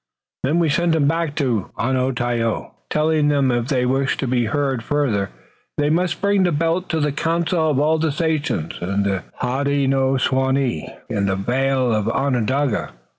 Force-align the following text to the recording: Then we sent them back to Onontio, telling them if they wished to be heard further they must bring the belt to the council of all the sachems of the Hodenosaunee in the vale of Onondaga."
Then 0.41 0.57
we 0.57 0.67
sent 0.67 0.93
them 0.93 1.07
back 1.07 1.35
to 1.35 1.69
Onontio, 1.77 2.71
telling 2.89 3.27
them 3.27 3.51
if 3.51 3.67
they 3.67 3.85
wished 3.85 4.19
to 4.21 4.27
be 4.27 4.45
heard 4.45 4.81
further 4.83 5.29
they 5.77 5.91
must 5.91 6.21
bring 6.21 6.41
the 6.41 6.51
belt 6.51 6.89
to 6.89 6.99
the 6.99 7.11
council 7.11 7.69
of 7.69 7.79
all 7.79 7.99
the 7.99 8.11
sachems 8.11 8.79
of 8.81 9.03
the 9.03 9.23
Hodenosaunee 9.43 10.89
in 11.07 11.27
the 11.27 11.35
vale 11.35 11.93
of 11.93 12.09
Onondaga." 12.09 12.93